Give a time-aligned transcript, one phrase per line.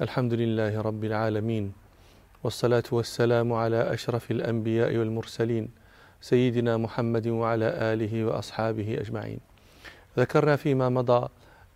[0.00, 1.72] الحمد لله رب العالمين
[2.44, 5.70] والصلاة والسلام على أشرف الأنبياء والمرسلين
[6.20, 9.38] سيدنا محمد وعلى آله وأصحابه أجمعين.
[10.18, 11.28] ذكرنا فيما مضى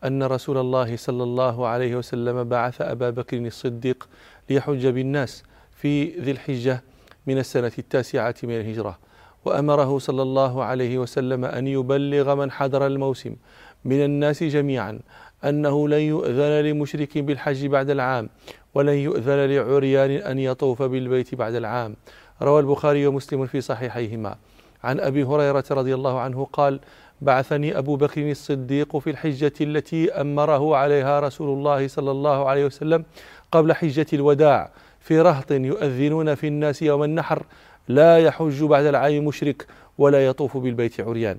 [0.04, 4.08] أن رسول الله صلى الله عليه وسلم بعث أبا بكر الصديق
[4.50, 5.42] ليحج بالناس
[5.76, 6.82] في ذي الحجة
[7.26, 8.98] من السنة التاسعة من الهجرة
[9.44, 13.36] وأمره صلى الله عليه وسلم أن يبلغ من حضر الموسم
[13.84, 14.98] من الناس جميعا
[15.44, 18.28] أنه لن يؤذن لمشرك بالحج بعد العام
[18.74, 21.96] ولن يؤذن لعريان أن يطوف بالبيت بعد العام.
[22.42, 24.36] روى البخاري ومسلم في صحيحيهما.
[24.84, 26.80] عن أبي هريرة رضي الله عنه قال
[27.20, 33.04] بعثني أبو بكر الصديق في الحجة التي أمره عليها رسول الله صلى الله عليه وسلم
[33.52, 34.70] قبل حجة الوداع.
[35.00, 37.42] في رهط يؤذنون في الناس يوم النحر
[37.88, 39.66] لا يحج بعد العام مشرك
[39.98, 41.38] ولا يطوف بالبيت عريان.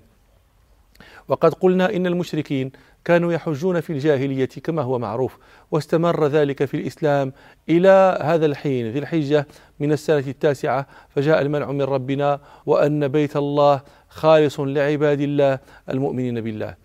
[1.30, 2.72] وقد قلنا إن المشركين
[3.06, 5.38] كانوا يحجون في الجاهلية كما هو معروف
[5.72, 7.34] واستمر ذلك في الإسلام
[7.70, 9.48] إلى هذا الحين ذي الحجة
[9.80, 15.60] من السنة التاسعة فجاء المنع من ربنا وأن بيت الله خالص لعباد الله
[15.90, 16.76] المؤمنين بالله.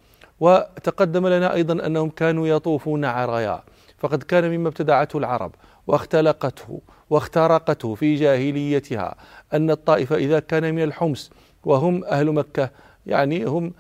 [0.41, 3.63] وتقدم لنا أيضا أنهم كانوا يطوفون عرايا
[3.99, 5.55] فقد كان مما ابتدعته العرب
[5.87, 6.81] واختلقته
[7.11, 9.15] واخترقته في جاهليتها
[9.55, 11.31] أن الطائفة إذا كان من الحمص
[11.65, 12.71] وهم أهل مكة
[13.07, 13.73] يعني هم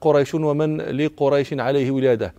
[0.00, 2.34] قريش ومن لقريش عليه ولادة.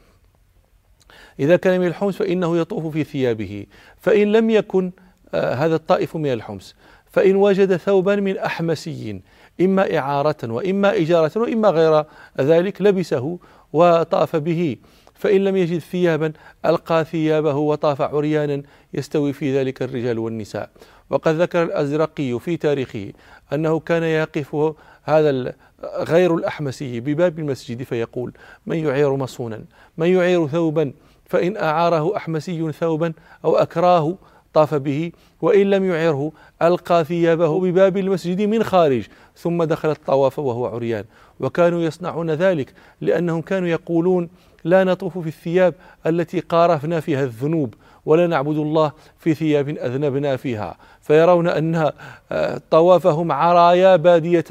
[1.40, 3.66] إذا كان من الحمص فإنه يطوف في ثيابه.
[3.98, 4.92] فإن لم يكن
[5.34, 6.76] آه، هذا الطائف من الحمص.
[7.12, 9.22] فإن وجد ثوبا من أحمسي
[9.62, 12.06] إما إعارة وإما إجارة وإما غير
[12.40, 13.40] ذلك لبسه
[13.74, 14.78] وطاف به.
[15.14, 16.34] فإن لم يجد ثيابا
[16.66, 20.70] ألقى ثيابه وطاف عريانا يستوي في ذلك الرجال والنساء.
[21.12, 23.12] وقد ذكر الأزرقي في تاريخه
[23.54, 28.34] أنه كان يقف هذا غير الأحمسي بباب المسجد فيقول
[28.66, 29.62] من يعير مصونا؟
[29.98, 30.94] من يعير ثوبا؟
[31.26, 33.14] فإن أعاره أحمسي ثوبا
[33.46, 34.16] أو أكراه
[34.54, 40.66] طاف به وإن لم يعره ألقى ثيابه بباب المسجد من خارج ثم دخل الطواف وهو
[40.66, 41.06] عريان.
[41.40, 44.30] وكانوا يصنعون ذلك لأنهم كانوا يقولون
[44.64, 45.74] لا نطوف في الثياب
[46.06, 47.74] التي قارفنا فيها الذنوب.
[48.06, 50.76] ولا نعبد الله في ثياب أذنبنا فيها.
[51.02, 51.92] فيرون أن
[52.32, 54.46] آه، طوافهم عرايا بادية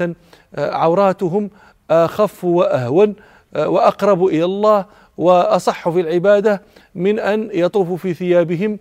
[0.55, 1.49] آه، عوراتهم
[1.91, 3.15] أخف وأهون
[3.55, 4.85] آه، وأقرب إلى الله
[5.17, 6.61] وأصح في العبادة
[6.95, 8.79] من أن يطوفوا في ثيابهم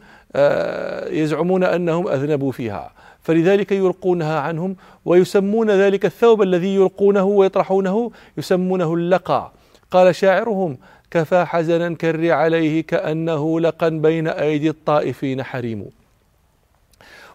[1.11, 2.93] يزعمون أنهم أذنبوا فيها.
[3.23, 9.53] فلذلك يلقونها عنهم ويسمون ذلك الثوب الذي يلقونه ويطرحونه يسمونه اللقى.
[9.91, 10.79] قال شاعرهم
[11.10, 15.87] كفى حزنا كر عليه كأنه لقا بين أيدي الطائفين حريم.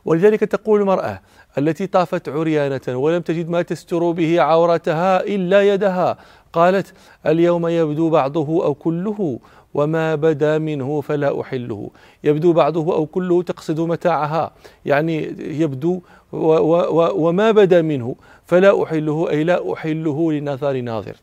[0.05, 1.21] ولذلك تقول المرأة
[1.57, 6.17] التي طافت عريانة ولم تجد ما تستر به عورتها إلا يدها
[6.53, 6.93] قالت
[7.25, 9.39] اليوم يبدو بعضه أو كله
[9.73, 11.89] وما بدا منه فلا أحله.
[12.23, 14.51] يبدو بعضه أو كله تقصد متاعها
[14.85, 18.15] يعني يبدو وما بدا منه
[18.45, 21.15] فلا أحله أي لا أحله لنظر ناظر.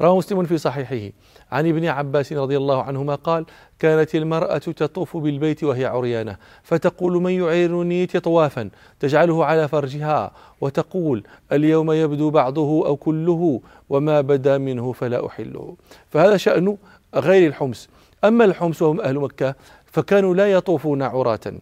[0.00, 1.12] رواه مسلم في صحيحه.
[1.52, 3.46] عن ابن عباس رضي الله عنهما قال
[3.78, 11.92] كانت المرأة تطوف بالبيت وهي عريانة فتقول من يعيرني طوافا تجعله على فرجها وتقول اليوم
[11.92, 13.60] يبدو بعضه أو كله
[13.90, 15.76] وما بدا منه فلا أحله.
[16.10, 16.76] فهذا شأن
[17.14, 17.88] غير الحمص.
[18.24, 19.54] أما الحمص وهم أهل مكة
[19.86, 21.52] فكانوا لا يطوفون عراة.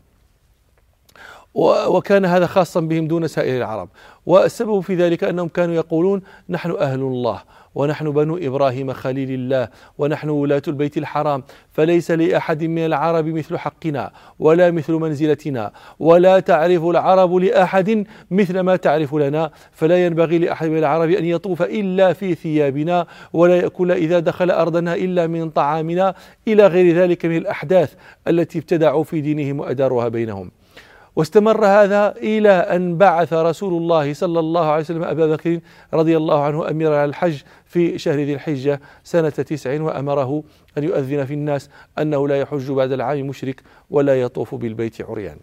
[1.54, 3.88] وكان هذا خاصا بهم دون سائر العرب.
[4.26, 7.42] والسبب في ذلك أنهم كانوا يقولون نحن أهل الله
[7.74, 9.68] ونحن بنو إبراهيم خليل الله
[9.98, 11.42] ونحن ولاة البيت الحرام
[11.72, 18.76] فليس لأحد من العرب مثل حقنا ولا مثل منزلتنا ولا تعرف العرب لأحد مثل ما
[18.76, 24.18] تعرف لنا فلا ينبغي لأحد من العرب أن يطوف إلا في ثيابنا ولا يأكل إذا
[24.18, 26.14] دخل أرضنا إلا من طعامنا
[26.48, 27.94] إلى غير ذلك من الأحداث
[28.28, 30.50] التي ابتدعوا في دينهم وأداروها بينهم.
[31.16, 35.60] واستمر هذا إلى أن بعث رسول الله صلى الله عليه وسلم أبا بكر
[35.94, 40.42] رضي الله عنه أميرا على الحج في شهر ذي الحجة سنة تسع وأمره
[40.78, 45.36] أن يؤذن في الناس أنه لا يحج بعد العام مشرك ولا يطوف بالبيت عريان.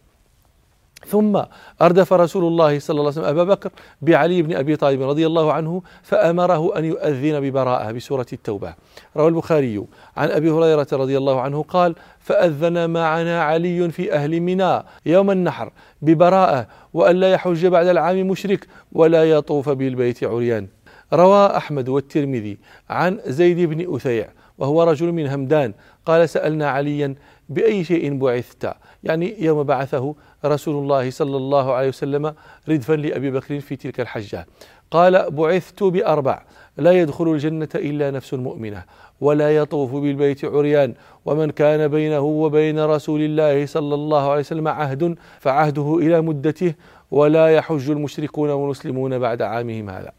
[1.07, 1.41] ثم
[1.81, 3.69] أردف رسول الله صلى الله عليه وسلم أبا بكر
[4.01, 8.73] بعلي بن أبي طالب رضي الله عنه فأمره أن يؤذن ببراءة بسورة التوبة.
[9.17, 9.85] روى البخاري
[10.17, 15.71] عن أبي هريرة رضي الله عنه قال فأذن معنا علي في أهل منى يوم النحر
[16.01, 20.67] ببراءة وأن لا يحج بعد العام مشرك ولا يطوف بالبيت عريان.
[21.13, 22.57] روى أحمد والترمذي
[22.89, 25.73] عن زيد بن أثيع وهو رجل من همدان
[26.05, 27.15] قال سألنا عليا
[27.49, 28.73] بأي شيء بعثت.
[29.03, 32.33] يعني يوم بعثه رسول الله صلى الله عليه وسلم
[32.69, 34.47] ردفا لأبي بكر في تلك الحجة.
[34.91, 36.43] قال بعثت بأربع
[36.77, 38.83] لا يدخل الجنة إلا نفس مؤمنة
[39.21, 40.93] ولا يطوف بالبيت عريان
[41.25, 46.73] ومن كان بينه وبين رسول الله صلى الله عليه وسلم عهد فعهده إلى مدته
[47.11, 50.11] ولا يحج المشركون والمسلمون بعد عامهم هذا.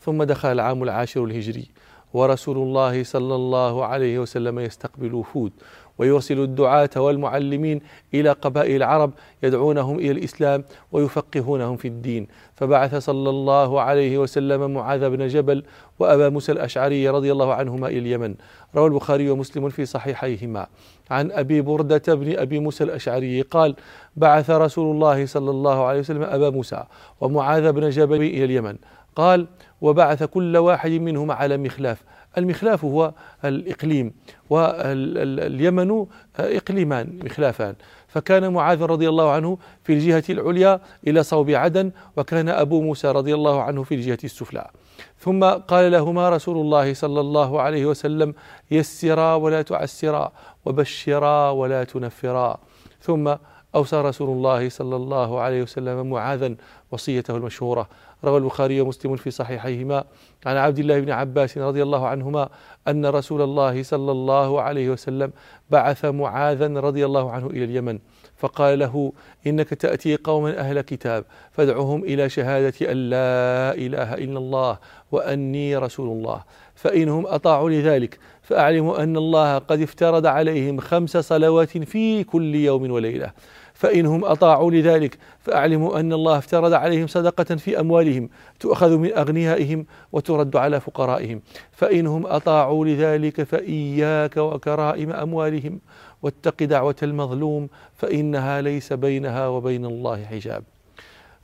[0.00, 1.68] ثم دخل العام العاشر الهجري.
[2.14, 5.52] ورسول الله صلى الله عليه وسلم يستقبل وفود
[5.98, 7.80] ويرسل الدعاة والمعلمين
[8.14, 9.10] إلى قبائل العرب
[9.42, 12.26] يدعونهم إلى الإسلام ويفقهونهم في الدين.
[12.54, 15.62] فبعث صلى الله عليه وسلم معاذ بن جبل
[15.98, 18.34] وأبا موسى الأشعري رضي الله عنهما إلى اليمن.
[18.76, 20.66] روى البخاري ومسلم في صحيحيهما.
[21.10, 23.76] عن أبي بردة بن أبي موسى الأشعري قال
[24.16, 26.84] بعث رسول الله صلى الله عليه وسلم أبا موسى
[27.20, 28.76] ومعاذ بن جبل إلى اليمن.
[29.16, 29.46] قال
[29.80, 32.02] وبعث كل واحد منهما على مخلاف.
[32.38, 33.12] المخلاف هو
[33.44, 34.12] الإقليم
[34.50, 36.06] واليمن
[36.38, 37.74] إقليمان مخلافان.
[38.08, 43.34] فكان معاذ رضي الله عنه في الجهة العليا إلى صوب عدن وكان أبو موسى رضي
[43.34, 44.70] الله عنه في الجهة السفلى.
[45.18, 48.34] ثم قال لهما رسول الله صلى الله عليه وسلم
[48.70, 50.32] يسرا ولا تعسرا
[50.64, 52.58] وبشرا ولا تنفرا.
[53.00, 53.34] ثم
[53.76, 56.54] أوصى رسول الله صلى الله عليه وسلم معاذا
[56.90, 57.88] وصيته المشهورة.
[58.24, 60.04] روى البخاري ومسلم في صحيحيهما.
[60.46, 62.48] عن عبد الله بن عباس رضي الله عنهما
[62.88, 65.32] أن رسول الله صلى الله عليه وسلم
[65.70, 67.98] بعث معاذا رضي الله عنه إلى اليمن.
[68.36, 69.12] فقال له
[69.46, 74.78] إنك تأتي قوما أهل كتاب فادعهم إلى شهادة أن لا إله إلا الله
[75.12, 76.40] وأني رسول الله.
[76.74, 83.30] فإنهم أطاعوا لذلك فأعلموا أن الله قد افترض عليهم خمس صلوات في كل يوم وليلة.
[83.76, 88.28] فإنهم أطاعوا لذلك فأعلموا أن الله افترض عليهم صدقة في أموالهم
[88.60, 91.40] تؤخذ من أغنيائهم وترد على فقرائهم.
[91.72, 95.80] فإنهم أطاعوا لذلك فإياك وكرائم أموالهم
[96.22, 100.64] واتق دعوة المظلوم فإنها ليس بينها وبين الله حجاب.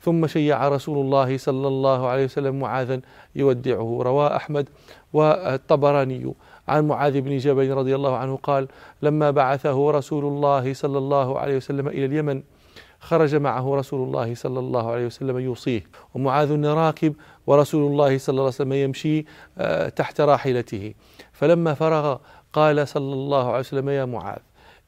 [0.00, 3.00] ثم شيع رسول الله صلى الله عليه وسلم معاذا
[3.36, 4.68] يودعه رواه أحمد
[5.12, 6.34] والطبراني.
[6.68, 8.68] عن معاذ بن جبل رضي الله عنه قال
[9.02, 12.42] لما بعثه رسول الله صلى الله عليه وسلم إلى اليمن
[13.02, 17.14] خرج معه رسول الله صلى الله عليه وسلم يوصيه ومعاذ راكب
[17.46, 19.24] ورسول الله صلى الله عليه وسلم يمشي
[19.58, 20.94] آه، تحت راحلته.
[21.32, 22.18] فلما فرغ
[22.52, 24.40] قال صلى الله عليه وسلم يا معاذ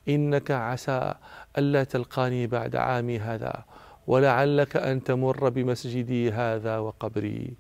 [0.08, 1.14] إنك عسى
[1.58, 3.64] ألا تلقاني بعد عامي هذا
[4.06, 7.56] ولعلك أن تمر بمسجدي هذا وقبري.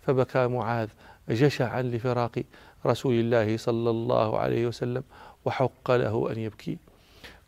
[0.00, 0.88] فبكى معاذ
[1.30, 2.42] جشعا لفراق
[2.86, 5.02] رسول الله صلى الله عليه وسلم
[5.44, 6.78] وحق له أن يبكي.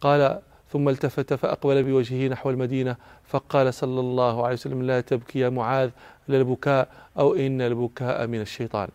[0.01, 0.41] قال
[0.73, 2.97] ثم التفت فأقبل بوجهه نحو المدينة
[3.29, 5.91] فقال صلى الله عليه وسلم لا تبكي يا معاذ
[6.29, 6.89] للبكاء
[7.19, 8.89] أو إن البكاء من الشيطان.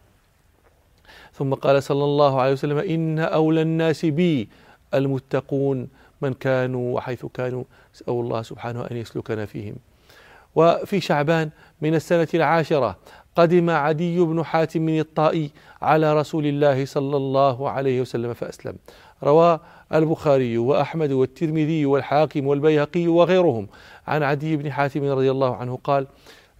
[1.33, 4.49] ثم قال صلى الله عليه وسلم إن أولى الناس بي
[4.93, 5.89] المتقون
[6.21, 7.63] من كانوا وحيث كانوا
[7.95, 9.75] أسأل الله سبحانه أن يسلكنا فيهم.
[10.55, 11.49] وفي شعبان
[11.81, 12.97] من السنة العاشرة
[13.35, 15.51] قدم عدي بن حاتم الطائي
[15.81, 18.75] على رسول الله صلى الله عليه وسلم فأسلم.
[19.23, 19.59] روى
[19.93, 23.67] البخاري وأحمد والترمذي والحاكم والبيهقي وغيرهم
[24.07, 26.07] عن عدي بن حاتم رضي الله عنه قال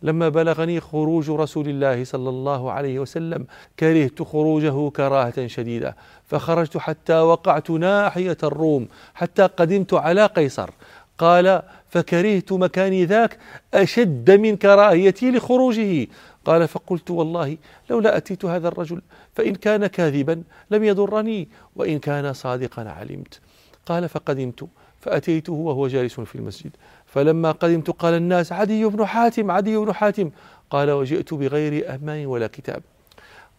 [0.01, 3.45] لما بلغني خروج رسول الله صلى الله عليه وسلم
[3.80, 5.95] كرهت خروجه كراهة شديدة
[6.25, 10.69] فخرجت حتى وقعت ناحية الروم حتى قدمت على قيصر.
[11.18, 13.38] قال فكرهت مكاني ذاك
[13.74, 16.07] أشد من كراهيتي لخروجه.
[16.45, 17.57] قال فقلت والله
[17.89, 19.01] لولا أتيت هذا الرجل
[19.36, 23.39] فإن كان كاذبا لم يضرني وإن كان صادقا علمت.
[23.86, 24.68] قال فقدمت
[25.01, 26.71] فأتيته وهو جالس في المسجد.
[27.06, 30.31] فلما قدمت قال الناس عدي بن حاتم عدي بن حاتم.
[30.69, 32.83] قال وجئت بغير أمان ولا كتاب.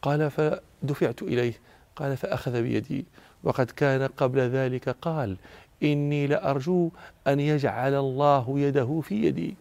[0.03, 1.55] قال فدفعت إليه.
[1.97, 3.07] قال فأخذ بيدي.
[3.45, 5.37] وقد كان قبل ذلك قال
[5.83, 6.91] إني لأرجو
[7.27, 9.57] أن يجعل الله يده في يدي.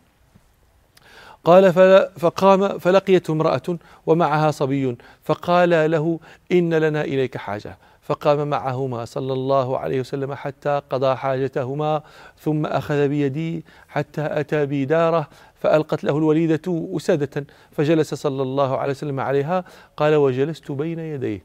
[1.46, 1.74] قال
[2.20, 6.20] فقام فلقيته امرأة ومعها صبي فقال له
[6.52, 7.78] إن لنا إليك حاجة.
[8.02, 12.04] فقام معهما صلى الله عليه وسلم حتى قضى حاجتهما
[12.40, 18.92] ثم أخذ بيدي حتى أتى بي داره فألقت له الوليدة أسادة فجلس صلى الله عليه
[18.92, 19.64] وسلم عليها
[19.98, 21.42] قال وجلست بين يديه.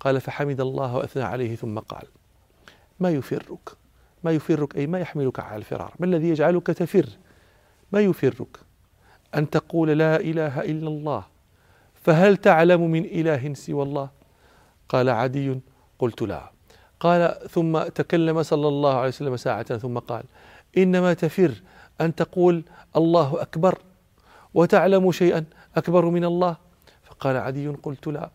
[0.00, 2.04] قال فحمد الله وأثنى عليه ثم قال
[3.00, 3.70] ما يفرك؟
[4.24, 7.06] ما يفرك أي ما يحملك على الفرار ما الذي يجعلك تفر؟
[7.92, 8.69] ما يفرك؟
[9.34, 11.22] أن تقول لا إله إلا الله
[11.94, 14.08] فهل تعلم من إله سوى الله؟
[14.88, 15.60] قال عدي
[15.98, 16.50] قلت لا.
[17.00, 20.24] قال ثم تكلم صلى الله عليه وسلم ساعة ثم قال
[20.78, 21.52] إنما تفر
[22.00, 22.62] أن تقول
[22.96, 23.78] الله أكبر
[24.54, 25.44] وتعلم شيئا
[25.76, 26.56] أكبر من الله؟
[27.04, 28.30] فقال عدي قلت لا.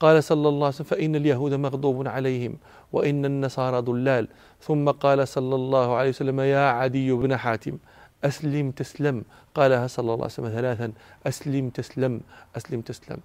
[0.00, 2.58] قال صلى الله عليه وسلم فإن اليهود مغضوب عليهم
[2.92, 4.28] وإن النصارى ضلال.
[4.60, 7.78] ثم قال صلى الله عليه وسلم يا عدي بن حاتم
[8.24, 9.24] أسلم تسلم.
[9.54, 10.92] قالها صلى الله عليه وسلم ثلاثا
[11.26, 12.20] أسلم تسلم
[12.56, 13.18] أسلم تسلم.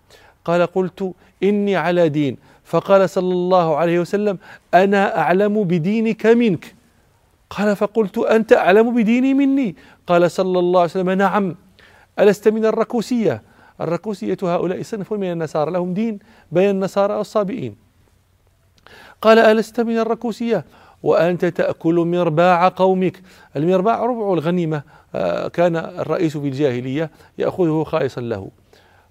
[0.46, 1.14] قال قلت
[1.44, 2.38] إني على دين.
[2.64, 4.38] فقال صلى الله عليه وسلم
[4.74, 6.76] أنا أعلم بدينك منك.
[7.50, 9.76] قال فقلت أنت أعلم بديني مني؟
[10.08, 11.56] قال صلى الله عليه وسلم نعم.
[12.20, 13.42] ألست من الركوسية؟
[13.82, 16.20] الركوسية هؤلاء صنف من النصارى لهم دين
[16.52, 17.76] بين النصارى والصابئين.
[19.22, 20.66] قال ألست من الركوسية؟
[21.04, 23.22] وأنت تأكل مرباع قومك.
[23.56, 24.84] المرباع ربع الغنيمة
[25.16, 28.50] آه، كان الرئيس في الجاهلية يأخذه خالصا له.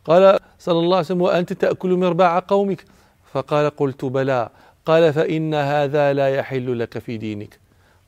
[0.04, 2.85] قال صلى الله عليه وسلم وأنت تأكل مرباع قومك؟
[3.33, 4.49] فقال قلت بلى.
[4.87, 7.59] قال فإن هذا لا يحل لك في دينك.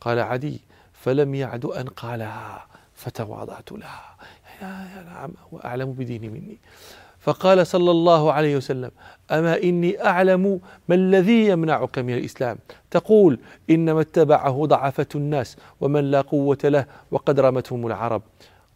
[0.00, 0.60] قال عدي.
[0.92, 4.16] فلم يعد أن قالها فتواضعت لها.
[4.62, 5.31] يا نعم
[5.64, 6.59] أعلم بديني مني.
[7.21, 8.90] فقال صلى الله عليه وسلم
[9.31, 12.59] أما إني أعلم ما الذي يمنعك من الإسلام؟
[12.90, 13.38] تقول
[13.71, 18.23] إنما اتبعه ضعفة الناس ومن لا قوة له وقد رمتهم العرب.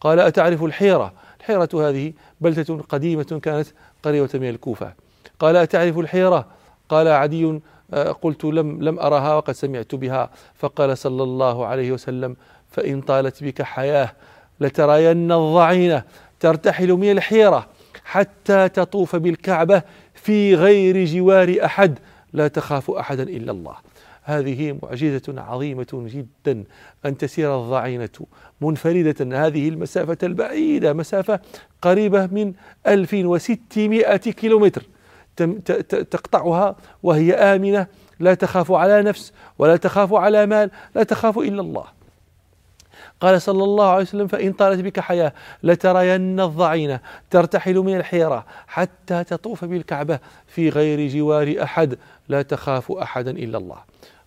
[0.01, 3.67] قال أتعرف الحيرة؟ الحيرة هذه بلدة قديمة كانت
[4.03, 4.93] قريبة من الكوفة.
[5.39, 6.45] قال أتعرف الحيرة؟
[6.89, 7.59] قال عدي
[7.93, 10.29] آه، قلت لم لم أرها وقد سمعت بها.
[10.55, 12.35] فقال صلى الله عليه وسلم
[12.71, 14.11] فإن طالت بك حياة
[14.59, 16.03] لترين الضعينة
[16.39, 17.67] ترتحل من الحيرة
[18.03, 19.81] حتى تطوف بالكعبة
[20.13, 21.99] في غير جوار أحد.
[22.33, 23.75] لا تخاف أحدا إلا الله.
[24.23, 26.63] هذه معجزة عظيمة جدا
[27.05, 28.09] أن تسير الضعينة
[28.61, 29.45] منفردة.
[29.45, 31.39] هذه المسافة البعيدة مسافة
[31.81, 32.53] قريبة من
[32.87, 34.83] 1600 كيلومتر.
[35.89, 37.87] تقطعها وهي آمنة.
[38.19, 40.71] لا تخاف على نفس ولا تخاف على مال.
[40.95, 41.85] لا تخاف إلا الله.
[43.21, 49.23] قال صلى الله عليه وسلم فإن طالت بك حياة لترين الضعينة ترتحل من الحيرة حتى
[49.23, 51.97] تطوف بالكعبة في غير جوار أحد
[52.29, 53.77] لا تخاف أحدا إلا الله.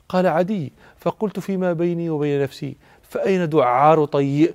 [0.09, 2.76] قال عدي فقلت فيما بيني وبين نفسي
[3.09, 4.55] فأين دعار طيء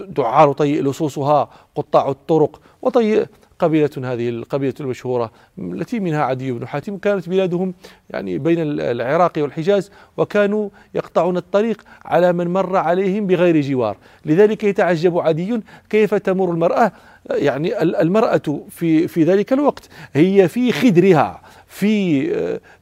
[0.00, 3.26] دعار طيء لصوصها قطاع الطرق وطيء
[3.58, 6.98] قبيلة هذه القبيلة المشهورة التي منها عدي بن حاتم.
[6.98, 7.74] كانت بلادهم
[8.10, 13.96] يعني بين العراق والحجاز وكانوا يقطعون الطريق على من مر عليهم بغير جوار.
[14.24, 16.92] لذلك يتعجب عدي كيف تمر المرأة
[17.30, 22.30] يعني المرأة في في ذلك الوقت هي في خدرها في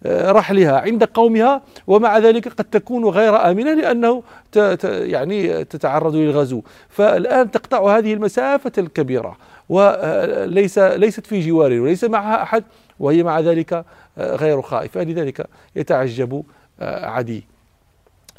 [0.06, 4.22] آه، رحلها عند قومها ومع ذلك قد تكون غير آمنة لأنه
[4.84, 6.62] يعني تتعرض للغزو.
[6.88, 9.36] فالآن تقطع هذه المسافة الكبيرة
[9.68, 12.64] وليس ليست في جوار وليس معها أحد
[13.00, 13.72] وهي مع ذلك
[14.18, 15.02] آه، غير خائفة.
[15.02, 15.46] لذلك
[15.76, 16.44] يتعجب
[16.80, 17.53] آه، عدي.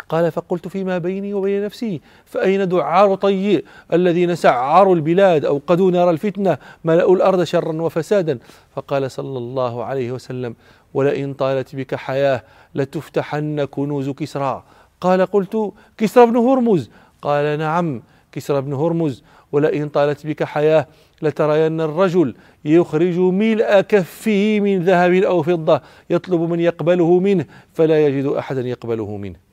[0.09, 6.57] قال فقلت فيما بيني وبين نفسي فأين دعار طي الذين سعروا البلاد أوقدوا نار الفتنة
[6.83, 8.39] ملأوا الأرض شرا وفسادا؟
[8.75, 10.55] فقال صلى الله عليه وسلم
[10.93, 12.43] ولئن طالت بك حياة
[12.75, 14.63] لتفتحن كنوز كسرى.
[15.01, 16.89] قال قلت كسرى بن هرمز.
[17.21, 19.23] قال نعم كسرى بن هرمز.
[19.51, 20.87] ولئن طالت بك حياة
[21.21, 22.35] لترين الرجل
[22.65, 29.17] يخرج ملء كفه من ذهب أو فضة يطلب من يقبله منه فلا يجد أحدا يقبله
[29.17, 29.44] منه.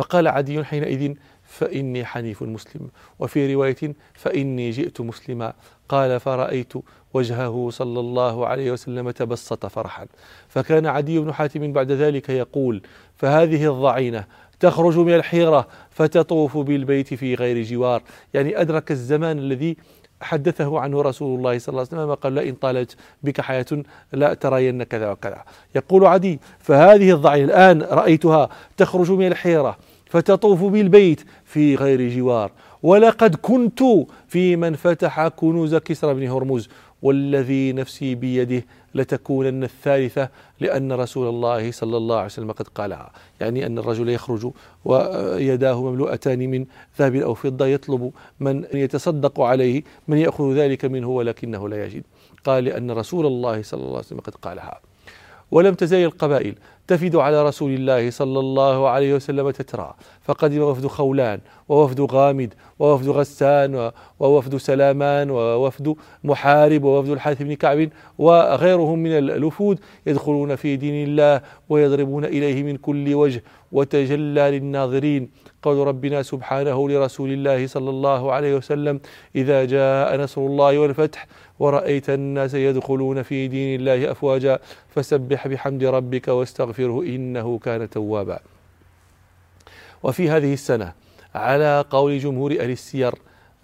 [0.00, 1.14] فقال عدي حينئذ
[1.44, 2.88] فإني حنيف مسلم
[3.18, 5.52] وفي رواية فإني جئت مسلما
[5.88, 6.72] قال فرأيت
[7.14, 10.06] وجهه صلى الله عليه وسلم تبسط فرحا.
[10.48, 12.82] فكان عدي بن حاتم بعد ذلك يقول
[13.16, 14.24] فهذه الضعينة
[14.60, 18.02] تخرج من الحيرة فتطوف بالبيت في غير جوار.
[18.34, 19.76] يعني أدرك الزمان الذي
[20.22, 23.66] حدثه عنه رسول الله صلى الله عليه وسلم قال لئن طالت بك حياة
[24.12, 25.44] لا ترين كذا وكذا.
[25.74, 29.78] يقول عدي فهذه الضعينة الآن رأيتها تخرج من الحيرة
[30.10, 32.50] فتطوف بالبيت في غير جوار.
[32.82, 33.80] ولقد كنت
[34.28, 36.68] في من فتح كنوز كسرى بن هرمز
[37.02, 38.64] والذي نفسي بيده
[38.94, 40.28] لتكونن الثالثة
[40.60, 44.52] لأن رسول الله صلى الله عليه وسلم قد قالها يعني أن الرجل يخرج
[44.84, 46.66] ويداه مملوءتان من
[46.98, 52.02] ذهب أو فضة يطلب من يتصدق عليه من يأخذ ذلك منه ولكنه لا يجد.
[52.44, 54.80] قال لأن رسول الله صلى الله عليه وسلم قد قالها.
[55.50, 56.54] ولم تزل القبائل
[56.86, 59.94] تفد على رسول الله صلى الله عليه وسلم تترى.
[60.22, 63.90] فقدم وفد خولان ووفد غامد ووفد غسان
[64.20, 67.88] ووفد سلامان ووفد محارب ووفد الحارث بن كعب
[68.18, 73.42] وغيرهم من الوفود يدخلون في دين الله ويضربون إليه من كل وجه
[73.72, 75.30] وتجلى للناظرين.
[75.62, 79.00] قول ربنا سبحانه لرسول الله صلى الله عليه وسلم
[79.36, 81.26] إذا جاء نصر الله والفتح
[81.58, 84.58] ورأيت الناس يدخلون في دين الله أفواجا
[84.88, 88.38] فسبح بحمد ربك واستغفره إنه كان توابا.
[90.02, 90.92] وفي هذه السنة
[91.34, 93.14] على قول جمهور أهل السير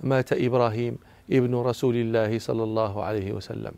[0.01, 0.99] مات إبراهيم
[1.33, 3.73] ابن رسول الله صلى الله عليه وسلم.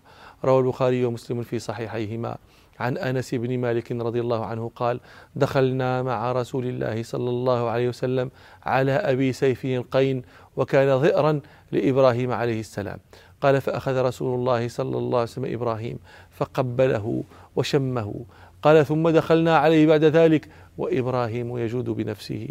[0.44, 2.36] روى البخاري ومسلم في صحيحيهما.
[2.80, 5.00] عن أنس بن مالك رضي الله عنه قال
[5.36, 8.30] دخلنا مع رسول الله صلى الله عليه وسلم
[8.62, 10.22] على أبي سيفه القين
[10.56, 11.40] وكان ظئرا
[11.72, 12.98] لإبراهيم عليه السلام.
[13.40, 15.98] قال فأخذ رسول الله صلى الله عليه وسلم إبراهيم
[16.30, 17.22] فقبله
[17.56, 18.24] وشمه.
[18.62, 22.48] قال ثم دخلنا عليه بعد ذلك وإبراهيم يجود بنفسه.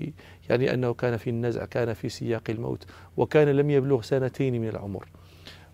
[0.49, 2.85] يعني أنه كان في النزع كان في سياق الموت
[3.17, 5.05] وكان لم يبلغ سنتين من العمر.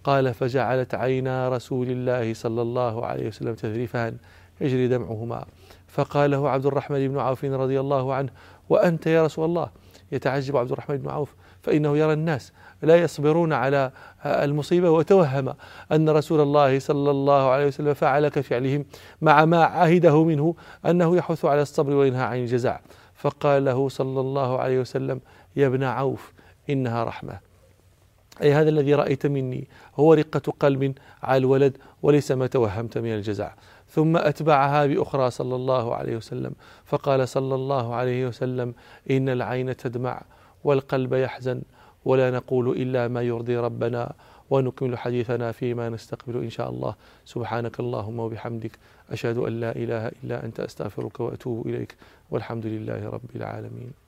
[0.04, 4.18] قال فجعلت عينا رسول الله صلى الله عليه وسلم تذرفان
[4.62, 5.46] يجري دمعهما.
[5.88, 8.30] فقال له عبد الرحمن بن عوف رضي الله عنه
[8.70, 9.70] وأنت يا رسول الله؟
[10.12, 11.36] يتعجب عبد الرحمن بن عوف.
[11.62, 13.92] فإنه يرى الناس لا يصبرون على
[14.26, 15.54] المصيبة وتوهم
[15.92, 18.86] أن رسول الله صلى الله عليه وسلم فعل كفعلهم
[19.22, 20.56] مع ما عهده منه
[20.86, 22.80] أنه يحث على الصبر وينهى عن الجزع.
[23.16, 25.22] فقال له صلى الله عليه وسلم
[25.56, 26.34] يا ابن عوف
[26.70, 27.53] إنها رحمة.
[28.42, 33.54] أي هذا الذي رأيت مني هو رقة قلب على الولد وليس ما توهمت من الجزع.
[33.90, 36.54] ثم أتبعها بأخرى صلى الله عليه وسلم
[36.86, 38.74] فقال صلى الله عليه وسلم
[39.12, 40.22] إن العين تدمع
[40.64, 41.62] والقلب يحزن
[42.06, 44.14] ولا نقول إلا ما يرضي ربنا
[44.50, 46.96] ونكمل حديثنا فيما نستقبل إن شاء الله.
[47.26, 48.72] سبحانك اللهم وبحمدك
[49.12, 51.96] أشهد أن لا إله إلا أنت أستغفرك وأتوب إليك
[52.32, 54.03] والحمد لله رب العالمين.